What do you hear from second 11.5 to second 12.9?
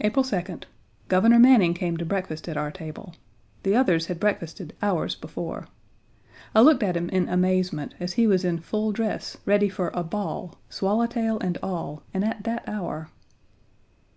all, and at that